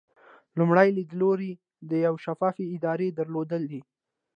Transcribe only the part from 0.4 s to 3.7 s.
لومړی لیدلوری د یوې شفافې ادارې درلودل